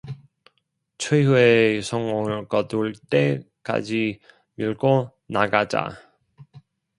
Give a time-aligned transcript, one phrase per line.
[0.97, 4.19] 최후의 성공을 거둘 때까지
[4.55, 5.89] 밀고 나가자.